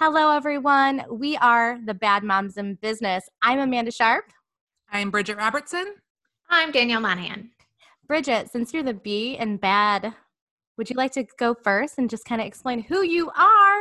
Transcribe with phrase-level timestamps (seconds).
[0.00, 1.04] Hello, everyone.
[1.10, 3.28] We are the Bad Moms in Business.
[3.42, 4.26] I'm Amanda Sharp.
[4.92, 5.96] I'm Bridget Robertson.
[6.48, 7.50] I'm Danielle Monahan.
[8.06, 10.14] Bridget, since you're the B in bad,
[10.76, 13.80] would you like to go first and just kind of explain who you are?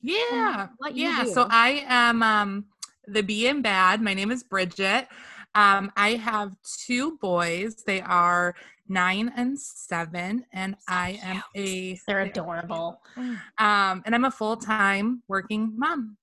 [0.00, 0.66] Yeah.
[0.92, 1.22] yeah.
[1.22, 1.30] Do?
[1.30, 2.64] So I am um,
[3.06, 4.02] the B in bad.
[4.02, 5.06] My name is Bridget.
[5.54, 6.56] Um, I have
[6.86, 7.84] two boys.
[7.84, 8.56] They are
[8.88, 11.98] nine and seven, and so I am a.
[12.06, 13.00] They're adorable.
[13.16, 16.16] Um, and I'm a full time working mom.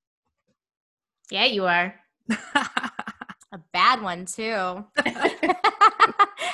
[1.32, 1.96] Yeah, you are.
[3.52, 4.86] a bad one too.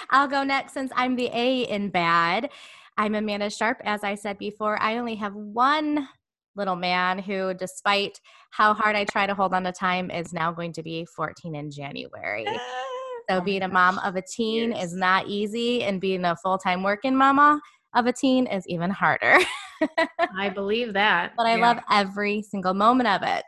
[0.10, 2.49] I'll go next since I'm the A in bad.
[2.98, 3.82] I'm Amanda Sharp.
[3.84, 6.08] As I said before, I only have one
[6.55, 10.52] little man who, despite how hard I try to hold on to time, is now
[10.52, 12.46] going to be 14 in January.
[13.29, 16.84] So, being a mom of a teen is not easy, and being a full time
[16.84, 17.59] working mama
[17.93, 19.39] of a teen is even harder.
[20.38, 21.34] I believe that.
[21.35, 21.61] But I yeah.
[21.61, 23.45] love every single moment of it.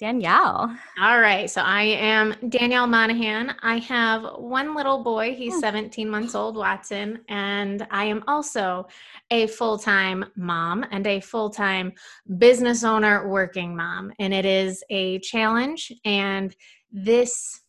[0.00, 0.74] Danielle.
[0.98, 1.50] All right.
[1.50, 3.54] So I am Danielle Monahan.
[3.62, 5.34] I have one little boy.
[5.34, 5.60] He's hmm.
[5.60, 7.20] 17 months old, Watson.
[7.28, 8.88] And I am also
[9.30, 11.92] a full time mom and a full time
[12.38, 14.10] business owner, working mom.
[14.18, 15.92] And it is a challenge.
[16.06, 16.56] And
[16.90, 17.60] this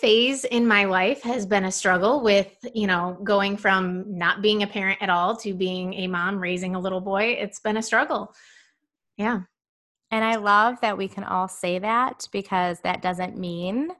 [0.00, 4.62] phase in my life has been a struggle with, you know, going from not being
[4.62, 7.36] a parent at all to being a mom raising a little boy.
[7.40, 8.34] It's been a struggle.
[9.16, 9.40] Yeah.
[10.10, 13.90] And I love that we can all say that because that doesn't mean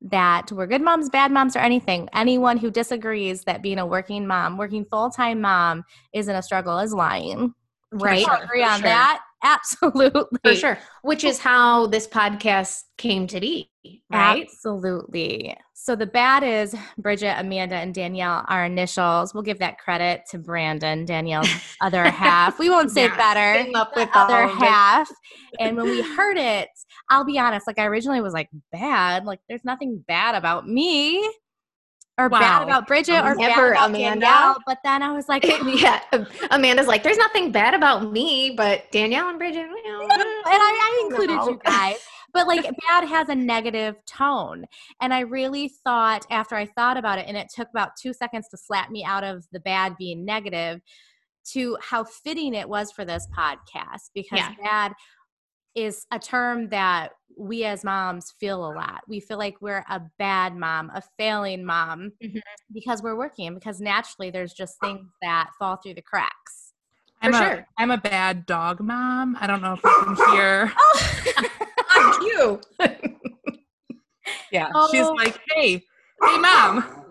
[0.00, 2.08] that we're good moms, bad moms, or anything.
[2.12, 6.78] Anyone who disagrees that being a working mom, working full time mom, isn't a struggle
[6.78, 7.54] is lying.
[7.92, 8.24] Right.
[8.24, 8.88] Sure, agree on sure.
[8.88, 9.22] that.
[9.42, 10.38] Absolutely.
[10.44, 10.78] For sure.
[11.02, 13.70] Which is how this podcast came to be,
[14.10, 14.42] right?
[14.42, 15.56] Absolutely.
[15.74, 19.34] So the bad is Bridget, Amanda, and Danielle are initials.
[19.34, 22.60] We'll give that credit to Brandon, Danielle's other half.
[22.60, 23.76] We won't say yeah, better.
[23.76, 25.10] Up with other half.
[25.58, 26.68] and when we heard it,
[27.10, 29.24] I'll be honest, like I originally was like, bad.
[29.24, 31.28] Like there's nothing bad about me
[32.18, 32.38] or wow.
[32.40, 34.26] bad about Bridget or Never, bad about Amanda.
[34.26, 34.56] Danielle.
[34.66, 36.00] But then I was like, yeah,
[36.50, 40.44] Amanda's like, there's nothing bad about me, but Danielle and Bridget, you know, and I,
[40.46, 41.96] I included you guys.
[42.34, 44.64] But like bad has a negative tone.
[45.00, 48.48] And I really thought after I thought about it, and it took about two seconds
[48.50, 50.80] to slap me out of the bad being negative
[51.44, 54.54] to how fitting it was for this podcast because yeah.
[54.62, 54.92] bad
[55.74, 59.02] is a term that we as moms feel a lot.
[59.08, 62.38] We feel like we're a bad mom, a failing mom mm-hmm.
[62.72, 66.72] because we're working, because naturally there's just things that fall through the cracks.
[67.22, 67.66] I'm For a, sure.
[67.78, 69.36] I'm a bad dog mom.
[69.40, 70.72] I don't know if you can hear.
[70.78, 72.18] oh,
[72.80, 72.88] you.
[74.50, 74.70] yeah.
[74.74, 74.88] Oh.
[74.90, 75.82] She's like, hey,
[76.22, 77.01] hey, mom.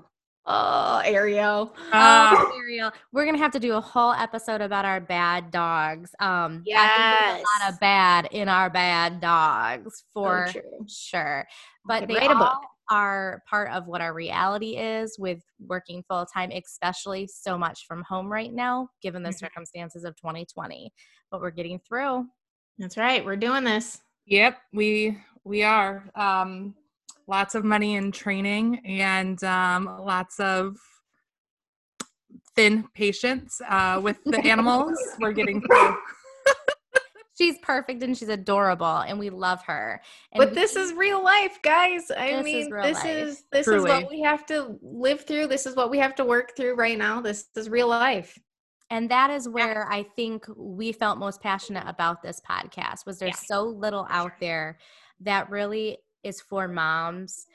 [0.54, 1.74] Oh, Ariel.
[1.94, 2.92] Uh, oh, Ariel.
[3.14, 6.14] We're gonna have to do a whole episode about our bad dogs.
[6.20, 10.50] Um, yes, a lot of bad in our bad dogs for
[10.90, 11.48] sure.
[11.86, 12.60] But they all
[12.90, 18.04] are part of what our reality is with working full time, especially so much from
[18.04, 19.38] home right now, given the mm-hmm.
[19.38, 20.92] circumstances of 2020.
[21.32, 22.26] But we're getting through.
[22.78, 23.24] That's right.
[23.24, 24.02] We're doing this.
[24.26, 26.12] Yep, we we are.
[26.14, 26.76] Um,
[27.32, 30.78] lots of money in training and um, lots of
[32.58, 35.00] thin patience uh, with the animals.
[35.20, 35.96] We're getting through.
[37.38, 40.02] she's perfect and she's adorable and we love her.
[40.34, 42.12] And but this is real life, guys.
[42.16, 43.06] I mean, is this life.
[43.06, 43.90] is this Truly.
[43.90, 45.48] is what we have to live through.
[45.48, 47.22] This is what we have to work through right now.
[47.22, 48.38] This is real life.
[48.90, 53.42] And that is where I think we felt most passionate about this podcast was there's
[53.44, 53.56] yeah.
[53.56, 54.80] so little out there
[55.22, 57.46] that really is for moms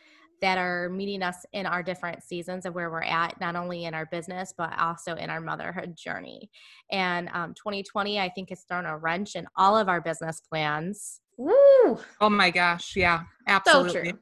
[0.43, 3.94] that are meeting us in our different seasons of where we're at, not only in
[3.94, 6.50] our business, but also in our motherhood journey.
[6.91, 11.21] And um, 2020, I think, has thrown a wrench in all of our business plans.
[11.38, 11.99] Woo!
[12.21, 12.97] Oh my gosh.
[12.97, 14.10] Yeah, absolutely.
[14.10, 14.19] So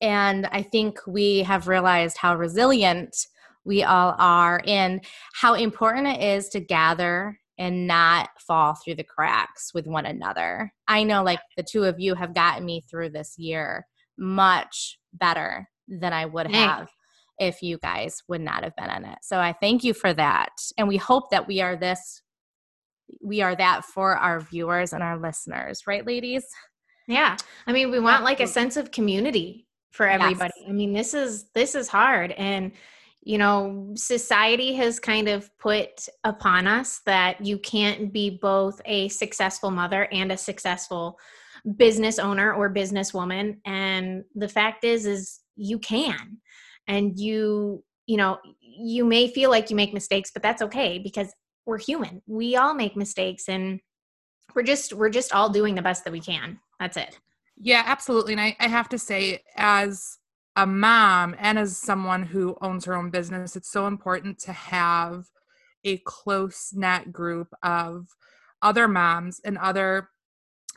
[0.00, 3.14] and I think we have realized how resilient
[3.64, 5.04] we all are and
[5.34, 10.72] how important it is to gather and not fall through the cracks with one another.
[10.88, 13.86] I know like the two of you have gotten me through this year
[14.16, 16.88] much better than I would have
[17.38, 19.18] if you guys would not have been in it.
[19.22, 20.52] So I thank you for that.
[20.78, 22.22] And we hope that we are this
[23.22, 26.44] we are that for our viewers and our listeners, right ladies?
[27.08, 27.36] Yeah.
[27.66, 30.52] I mean, we want like a sense of community for everybody.
[30.60, 30.66] Yes.
[30.68, 32.72] I mean, this is this is hard and
[33.22, 39.08] you know, society has kind of put upon us that you can't be both a
[39.08, 41.18] successful mother and a successful
[41.76, 43.58] business owner or businesswoman.
[43.66, 46.38] And the fact is, is you can.
[46.88, 51.32] And you, you know, you may feel like you make mistakes, but that's okay because
[51.66, 52.22] we're human.
[52.26, 53.48] We all make mistakes.
[53.48, 53.80] And
[54.54, 56.58] we're just we're just all doing the best that we can.
[56.80, 57.18] That's it.
[57.56, 58.32] Yeah, absolutely.
[58.32, 60.16] And I, I have to say, as
[60.60, 65.24] a mom and as someone who owns her own business, it's so important to have
[65.84, 68.08] a close net group of
[68.60, 70.10] other moms and other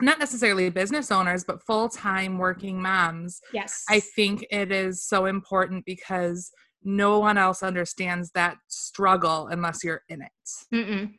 [0.00, 3.42] not necessarily business owners but full-time working moms.
[3.52, 3.84] Yes.
[3.90, 6.50] I think it is so important because
[6.82, 10.30] no one else understands that struggle unless you're in it.
[10.74, 11.12] Mm-mm.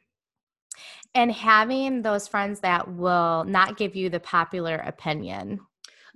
[1.13, 5.59] and having those friends that will not give you the popular opinion.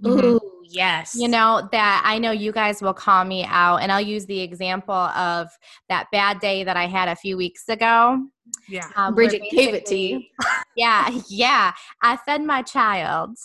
[0.04, 0.38] Mm-hmm.
[0.70, 1.16] Ooh, yes.
[1.16, 4.40] You know, that I know you guys will call me out, and I'll use the
[4.40, 5.50] example of
[5.88, 8.24] that bad day that I had a few weeks ago.
[8.68, 8.90] Yeah.
[8.96, 10.24] Um, Bridget gave it to you.
[10.76, 11.10] yeah.
[11.28, 11.74] Yeah.
[12.02, 13.38] I fed my child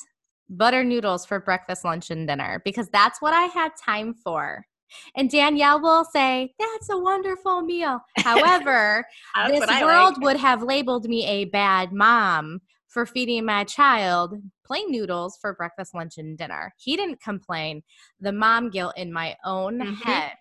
[0.48, 4.66] butter noodles for breakfast, lunch, and dinner because that's what I had time for.
[5.16, 8.00] And Danielle will say, That's a wonderful meal.
[8.18, 9.04] However,
[9.48, 10.20] this world like.
[10.20, 12.60] would have labeled me a bad mom
[12.94, 16.72] for feeding my child plain noodles for breakfast, lunch, and dinner.
[16.78, 17.82] He didn't complain.
[18.20, 19.94] The mom guilt in my own mm-hmm.
[19.94, 20.32] head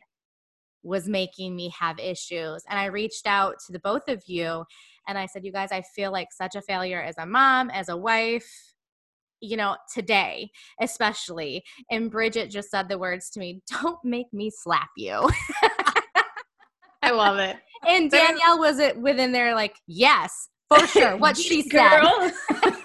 [0.84, 2.64] was making me have issues.
[2.70, 4.64] And I reached out to the both of you
[5.08, 7.90] and I said, You guys, I feel like such a failure as a mom, as
[7.90, 8.50] a wife,
[9.42, 11.64] you know, today, especially.
[11.90, 15.28] And Bridget just said the words to me Don't make me slap you.
[17.02, 17.58] I love it.
[17.86, 21.18] And Danielle was it within there like, yes, for sure.
[21.18, 22.02] What she said.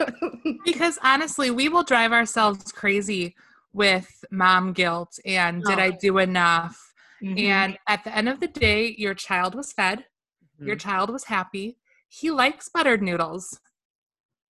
[0.64, 3.34] because honestly, we will drive ourselves crazy
[3.72, 5.70] with mom guilt and oh.
[5.70, 5.98] did I oh.
[6.00, 6.92] do enough?
[7.22, 7.38] Mm-hmm.
[7.38, 10.66] And at the end of the day, your child was fed, mm-hmm.
[10.66, 11.78] your child was happy.
[12.08, 13.60] He likes buttered noodles.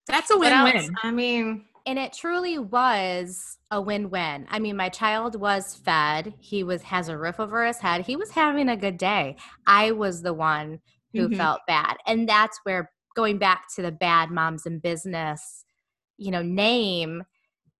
[0.07, 0.95] That's a win win.
[1.03, 4.45] I mean, and it truly was a win-win.
[4.49, 6.33] I mean, my child was fed.
[6.39, 8.05] He was has a roof over his head.
[8.05, 9.37] He was having a good day.
[9.65, 10.81] I was the one
[11.13, 11.37] who mm-hmm.
[11.37, 11.95] felt bad.
[12.05, 15.65] And that's where going back to the bad moms in business
[16.17, 17.23] you know name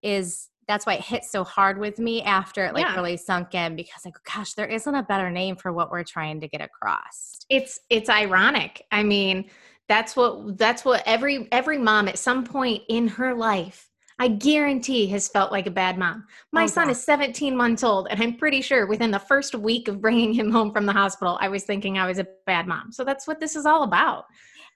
[0.04, 2.96] is that's why it hit so hard with me after it like yeah.
[2.96, 6.42] really sunk in because like gosh there isn't a better name for what we're trying
[6.42, 7.40] to get across.
[7.50, 8.86] It's it's ironic.
[8.92, 9.50] I mean
[9.88, 13.90] that's what that's what every every mom at some point in her life
[14.20, 16.26] i guarantee has felt like a bad mom.
[16.52, 16.92] My oh, son God.
[16.92, 20.52] is 17 months old and i'm pretty sure within the first week of bringing him
[20.52, 22.92] home from the hospital i was thinking i was a bad mom.
[22.92, 24.26] So that's what this is all about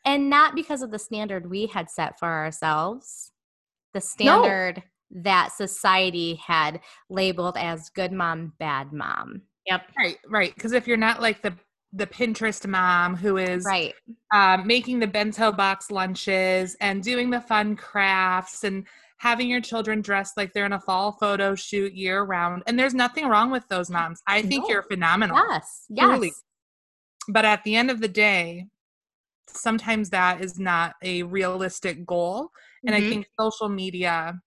[0.05, 3.31] and not because of the standard we had set for ourselves
[3.93, 5.21] the standard no.
[5.23, 9.41] that society had labeled as good mom, bad mom.
[9.67, 9.81] Yep.
[9.97, 10.53] Right, right.
[10.55, 11.53] Because if you're not like the
[11.93, 13.93] the Pinterest mom who is right
[14.33, 18.87] um, making the bento box lunches and doing the fun crafts and
[19.17, 22.63] having your children dressed like they're in a fall photo shoot year round.
[22.65, 24.21] And there's nothing wrong with those moms.
[24.25, 24.69] I think no.
[24.69, 25.35] you're phenomenal.
[25.49, 25.85] Yes.
[25.89, 26.05] Yes.
[26.05, 26.31] Truly.
[27.27, 28.67] But at the end of the day,
[29.47, 32.49] sometimes that is not a realistic goal
[32.85, 33.05] and mm-hmm.
[33.05, 34.39] i think social media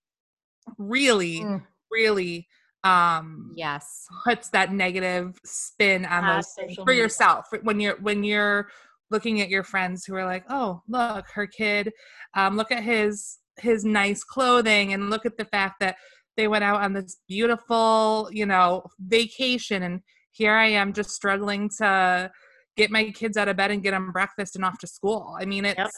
[0.79, 1.63] really mm.
[1.91, 2.47] really
[2.85, 7.03] um yes puts that negative spin on those for media.
[7.03, 8.69] yourself when you're when you're
[9.11, 11.93] looking at your friends who are like oh look her kid
[12.35, 15.97] um look at his his nice clothing and look at the fact that
[16.37, 20.01] they went out on this beautiful you know vacation and
[20.33, 22.31] here i am just struggling to
[22.77, 25.37] get my kids out of bed and get them breakfast and off to school.
[25.39, 25.91] I mean, it's yep.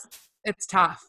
[0.44, 1.02] it's tough.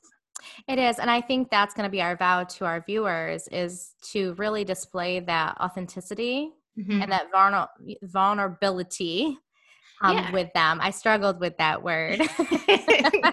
[0.68, 3.94] It is, and I think that's going to be our vow to our viewers is
[4.12, 7.02] to really display that authenticity mm-hmm.
[7.02, 7.68] and that vulner-
[8.04, 9.38] vulnerability
[10.02, 10.32] um, yeah.
[10.32, 10.80] with them.
[10.82, 12.20] I struggled with that word.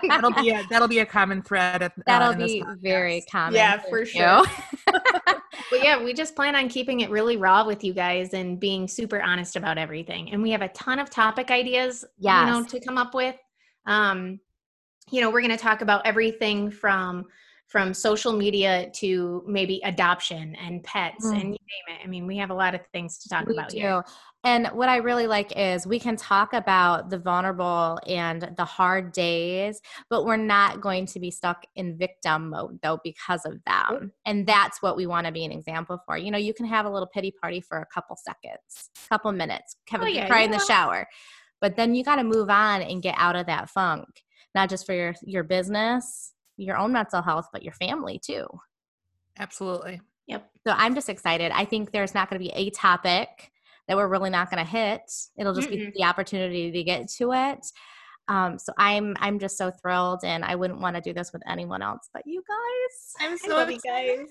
[0.09, 1.83] that'll be a that'll be a common thread.
[1.83, 3.55] At, uh, that'll be very common.
[3.55, 4.45] Yeah, for sure.
[4.87, 8.89] but yeah, we just plan on keeping it really raw with you guys and being
[8.89, 10.33] super honest about everything.
[10.33, 12.47] And we have a ton of topic ideas, yes.
[12.47, 13.37] you know, to come up with.
[13.87, 14.41] Um,
[15.11, 17.27] you know, we're going to talk about everything from
[17.67, 21.33] from social media to maybe adoption and pets mm.
[21.33, 22.05] and you name it.
[22.05, 23.79] I mean, we have a lot of things to talk we about do.
[23.79, 24.05] here.
[24.45, 29.13] And what I really like is we can talk about the vulnerable and the hard
[29.13, 29.81] days,
[30.11, 34.13] but we're not going to be stuck in victim mode though because of them.
[34.27, 36.19] And that's what we want to be an example for.
[36.19, 39.77] You know, you can have a little pity party for a couple seconds, couple minutes,
[39.87, 41.09] Kevin, oh, yeah, cry in the shower.
[41.63, 44.23] But then you got to move on and get out of that funk,
[44.55, 48.47] not just for your your business, your own mental health, but your family too.
[49.39, 50.01] Absolutely.
[50.27, 50.51] Yep.
[50.67, 51.53] So I'm just excited.
[51.53, 53.51] I think there's not going to be a topic
[53.89, 55.03] that we're really not going to hit.
[55.37, 57.67] It'll just mm be the opportunity to get to it.
[58.29, 61.43] Um, so I'm I'm just so thrilled, and I wouldn't want to do this with
[61.47, 63.15] anyone else but you guys.
[63.21, 64.19] I'm so excited.
[64.19, 64.29] guys.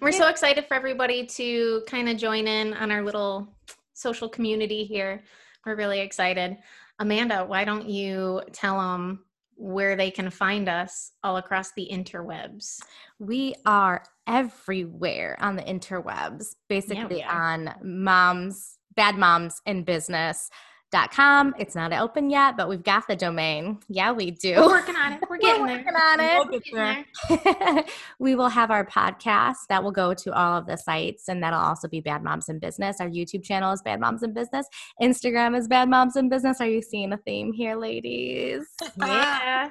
[0.00, 3.56] We're so excited for everybody to kind of join in on our little
[3.94, 5.24] social community here.
[5.64, 6.58] We're really excited.
[6.98, 9.23] Amanda, why don't you tell them
[9.56, 12.80] where they can find us all across the interwebs.
[13.18, 20.50] We are everywhere on the interwebs, basically yeah, on moms, bad moms in business
[20.94, 21.54] com.
[21.58, 23.78] It's not open yet, but we've got the domain.
[23.88, 24.54] Yeah, we do.
[24.56, 25.20] We're working on it.
[25.28, 26.02] We're getting We're working there.
[26.02, 26.62] on it.
[26.72, 27.84] We'll there.
[28.18, 31.58] we will have our podcast that will go to all of the sites, and that'll
[31.60, 33.00] also be Bad Moms in Business.
[33.00, 34.66] Our YouTube channel is Bad Moms in Business.
[35.02, 36.60] Instagram is Bad Moms in Business.
[36.60, 38.64] Are you seeing a theme here, ladies?
[38.98, 39.70] Yeah.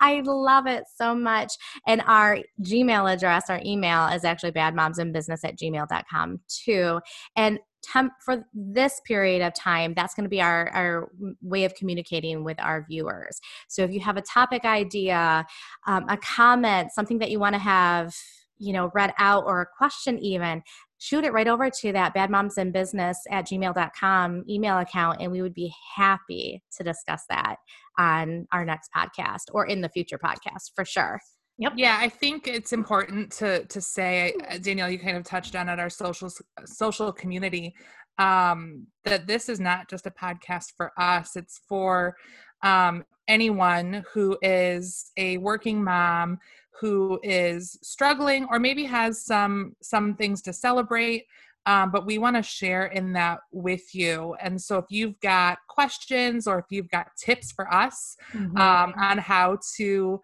[0.00, 1.54] I love it so much.
[1.86, 7.00] And our Gmail address, our email is actually badmomsinbusiness at gmail.com too.
[7.34, 7.58] And
[7.92, 11.10] temp for this period of time that's going to be our, our
[11.42, 13.40] way of communicating with our viewers.
[13.68, 15.46] So if you have a topic idea
[15.86, 18.14] um, a comment something that you want to have
[18.58, 20.62] you know read out or a question even
[20.98, 25.30] shoot it right over to that bad moms in business at gmail.com email account and
[25.30, 27.56] we would be happy to discuss that
[27.98, 31.20] on our next podcast or in the future podcast for sure
[31.58, 31.72] Yep.
[31.76, 35.68] Yeah, I think it's important to to say, uh, Danielle, you kind of touched on
[35.68, 36.30] it, our social
[36.66, 37.74] social community,
[38.18, 41.34] um, that this is not just a podcast for us.
[41.34, 42.14] It's for
[42.62, 46.38] um, anyone who is a working mom
[46.80, 51.24] who is struggling or maybe has some some things to celebrate.
[51.64, 54.36] Um, but we want to share in that with you.
[54.40, 58.56] And so, if you've got questions or if you've got tips for us mm-hmm.
[58.56, 60.20] um, on how to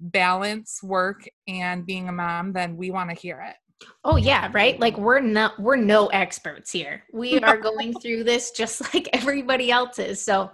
[0.00, 3.56] balance work and being a mom, then we want to hear it.
[4.04, 4.78] Oh yeah, right?
[4.80, 7.04] Like we're not we're no experts here.
[7.12, 10.22] We are going through this just like everybody else is.
[10.22, 10.50] So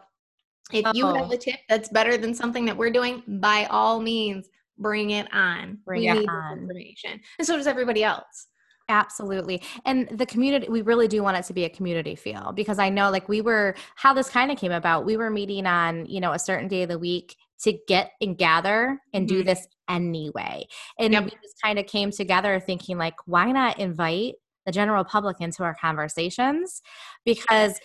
[0.73, 1.33] if you have oh.
[1.33, 5.79] a tip that's better than something that we're doing, by all means, bring it on.
[5.85, 6.59] Bring we it need on.
[6.59, 7.21] information.
[7.39, 8.49] And so does everybody else.
[8.89, 9.63] Absolutely.
[9.85, 12.89] And the community, we really do want it to be a community feel because I
[12.89, 16.21] know like we were, how this kind of came about, we were meeting on, you
[16.21, 19.49] know, a certain day of the week to get and gather and do mm-hmm.
[19.49, 20.67] this anyway.
[20.99, 21.25] And yep.
[21.25, 24.35] we just kind of came together thinking like, why not invite
[24.67, 26.83] the general public into our conversations?
[27.25, 27.79] Because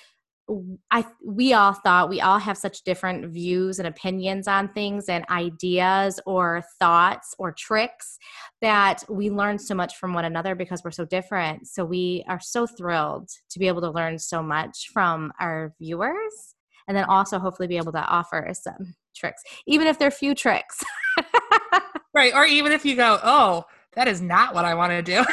[0.91, 5.25] I we all thought we all have such different views and opinions on things and
[5.29, 8.17] ideas or thoughts or tricks
[8.61, 11.67] that we learn so much from one another because we're so different.
[11.67, 16.55] So we are so thrilled to be able to learn so much from our viewers
[16.87, 20.83] and then also hopefully be able to offer some tricks, even if they're few tricks.
[22.13, 22.33] right.
[22.33, 25.25] Or even if you go, oh, that is not what I want to do.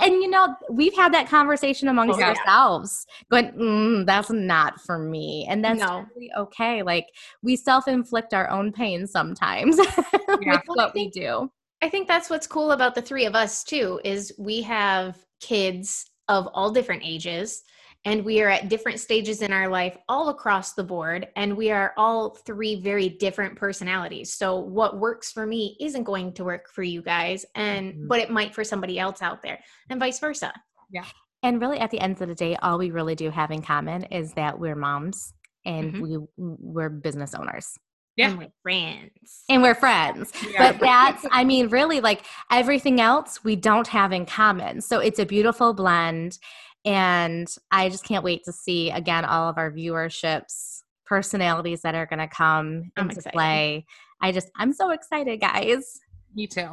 [0.00, 2.28] and you know, we've had that conversation amongst okay.
[2.28, 6.04] ourselves, going, mm, "That's not for me," and that's no.
[6.04, 6.82] totally okay.
[6.82, 7.08] Like
[7.42, 10.52] we self-inflict our own pain sometimes yeah.
[10.52, 11.50] with what we do.
[11.82, 14.00] I think that's what's cool about the three of us too.
[14.04, 17.62] Is we have kids of all different ages
[18.06, 21.70] and we are at different stages in our life all across the board and we
[21.70, 26.68] are all three very different personalities so what works for me isn't going to work
[26.70, 28.06] for you guys and mm-hmm.
[28.06, 29.58] but it might for somebody else out there
[29.90, 30.52] and vice versa
[30.90, 31.04] yeah
[31.42, 34.04] and really at the end of the day all we really do have in common
[34.04, 36.02] is that we're moms and mm-hmm.
[36.02, 37.76] we we're business owners
[38.16, 38.30] yeah.
[38.30, 39.44] And we're friends.
[39.48, 40.32] And we're friends.
[40.50, 40.72] Yeah.
[40.72, 44.80] But that's, I mean, really like everything else we don't have in common.
[44.80, 46.38] So it's a beautiful blend.
[46.84, 52.06] And I just can't wait to see again all of our viewerships, personalities that are
[52.06, 53.32] going to come I'm into excited.
[53.32, 53.86] play.
[54.20, 56.00] I just, I'm so excited, guys.
[56.34, 56.68] Me too.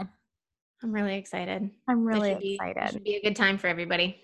[0.81, 1.69] I'm really excited.
[1.87, 2.93] I'm really be, excited.
[2.93, 4.17] should be a good time for everybody.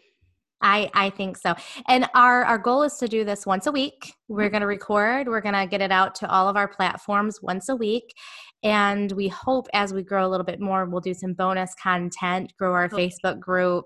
[0.62, 1.56] I I think so.
[1.88, 4.14] And our our goal is to do this once a week.
[4.28, 4.52] We're mm-hmm.
[4.52, 7.70] going to record, we're going to get it out to all of our platforms once
[7.70, 8.14] a week.
[8.62, 12.54] And we hope as we grow a little bit more, we'll do some bonus content,
[12.58, 13.08] grow our okay.
[13.08, 13.86] Facebook group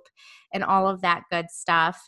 [0.51, 1.99] and all of that good stuff.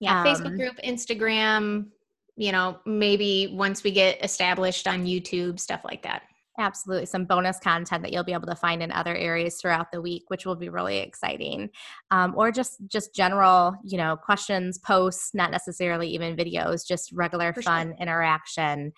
[0.00, 1.88] Yeah, um, Facebook group, Instagram,
[2.36, 6.22] you know, maybe once we get established on YouTube, stuff like that.
[6.58, 7.06] Absolutely.
[7.06, 10.24] Some bonus content that you'll be able to find in other areas throughout the week,
[10.28, 11.70] which will be really exciting.
[12.12, 17.52] Um, or just just general, you know, questions, posts, not necessarily even videos, just regular
[17.52, 17.96] For fun sure.
[17.98, 18.92] interaction.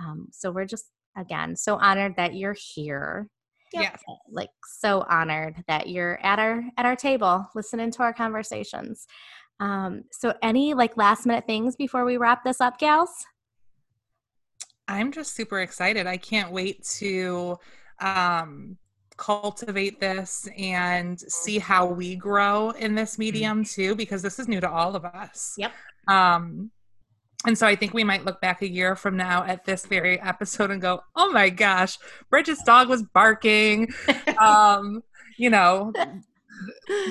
[0.00, 3.28] Um, so we're just again so honored that you're here
[3.72, 3.96] yeah
[4.30, 9.06] like so honored that you're at our at our table listening to our conversations
[9.60, 13.26] um so any like last minute things before we wrap this up gals
[14.88, 17.56] i'm just super excited i can't wait to
[18.00, 18.76] um
[19.16, 23.20] cultivate this and see how we grow in this mm-hmm.
[23.20, 25.72] medium too because this is new to all of us yep
[26.08, 26.70] um
[27.44, 30.20] and so I think we might look back a year from now at this very
[30.20, 31.98] episode and go, "Oh my gosh,
[32.30, 33.92] Bridget's dog was barking."
[34.38, 35.02] um,
[35.36, 35.92] you know,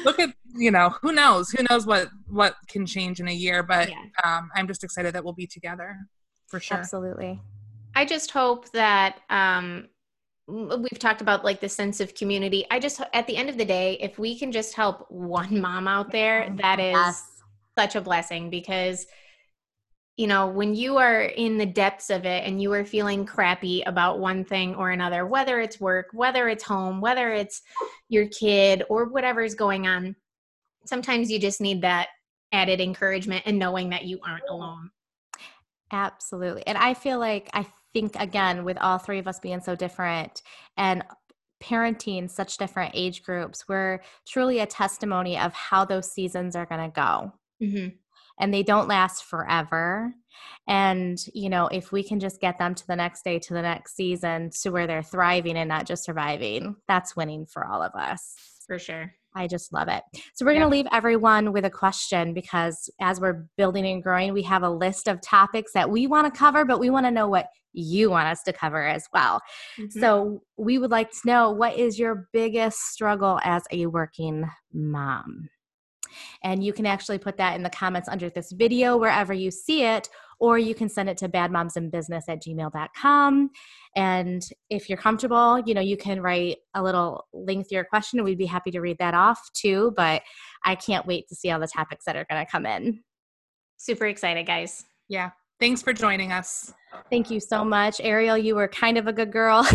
[0.06, 3.64] look at you know who knows who knows what what can change in a year
[3.64, 3.96] but yeah.
[4.24, 5.98] um, i'm just excited that we'll be together
[6.48, 7.40] for sure absolutely
[7.96, 9.88] I just hope that um,
[10.48, 12.66] we've talked about like the sense of community.
[12.72, 15.88] I just, at the end of the day, if we can just help one mom
[15.88, 17.42] out there, that is yes.
[17.78, 19.06] such a blessing because
[20.18, 23.82] you know, when you are in the depths of it and you are feeling crappy
[23.84, 27.62] about one thing or another, whether it's work, whether it's home, whether it's
[28.10, 30.16] your kid or whatever is going on,
[30.86, 32.10] sometimes you just need that
[32.52, 34.92] added encouragement and knowing that you aren't alone.
[35.92, 36.68] Absolutely.
[36.68, 40.42] And I feel like I think again with all three of us being so different
[40.78, 41.04] and
[41.62, 46.82] parenting such different age groups, we're truly a testimony of how those seasons are going
[46.82, 47.34] to go.
[47.62, 47.96] Mm-hmm.
[48.40, 50.14] And they don't last forever.
[50.68, 53.62] And, you know, if we can just get them to the next day, to the
[53.62, 57.94] next season, to where they're thriving and not just surviving, that's winning for all of
[57.94, 58.36] us.
[58.66, 59.14] For sure.
[59.36, 60.04] I just love it.
[60.34, 64.34] So, we're going to leave everyone with a question because as we're building and growing,
[64.34, 67.12] we have a list of topics that we want to cover, but we want to
[67.12, 69.42] know what you want us to cover as well.
[69.80, 70.00] Mm-hmm.
[70.00, 75.50] So, we would like to know what is your biggest struggle as a working mom?
[76.44, 79.84] And you can actually put that in the comments under this video wherever you see
[79.84, 83.50] it, or you can send it to badmomsinbusiness at gmail.com.
[83.96, 88.38] And if you're comfortable, you know, you can write a little lengthier question and we'd
[88.38, 89.94] be happy to read that off too.
[89.96, 90.22] But
[90.66, 93.04] I can't wait to see all the topics that are going to come in.
[93.78, 94.86] Super excited, guys.
[95.10, 95.32] Yeah.
[95.60, 96.74] Thanks for joining us.
[97.12, 98.02] Thank you so much.
[98.02, 99.64] Ariel, you were kind of a good girl.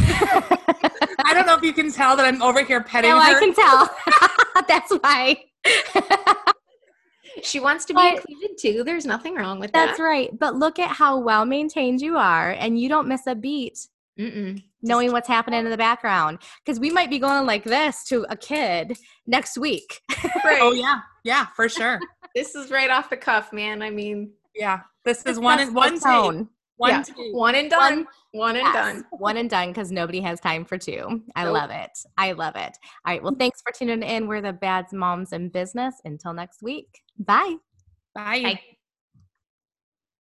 [1.25, 3.37] I don't know if you can tell that I'm over here petting no, her.
[3.37, 4.65] I can tell.
[4.69, 5.45] That's why.
[7.43, 8.85] she wants to be but, included too.
[8.85, 9.87] There's nothing wrong with that's that.
[9.89, 10.39] That's right.
[10.39, 13.89] But look at how well maintained you are, and you don't miss a beat.
[14.19, 14.63] Mm-mm.
[14.81, 18.37] knowing what's happening in the background because we might be going like this to a
[18.37, 18.97] kid
[19.27, 20.01] next week
[20.43, 20.59] right.
[20.63, 22.01] oh yeah yeah for sure
[22.35, 26.01] this is right off the cuff man i mean yeah this is one and one
[26.01, 27.05] tone one, yeah.
[27.33, 27.97] one and done.
[27.97, 28.75] One, one and yes.
[28.75, 29.05] done.
[29.13, 31.23] One and done because nobody has time for two.
[31.35, 31.55] I nope.
[31.55, 31.91] love it.
[32.19, 32.77] I love it.
[33.07, 33.23] All right.
[33.23, 33.39] Well mm-hmm.
[33.39, 34.27] thanks for tuning in.
[34.27, 35.95] We're the bad moms in business.
[36.05, 37.03] Until next week.
[37.19, 37.57] Bye.
[38.15, 38.61] Bye, bye.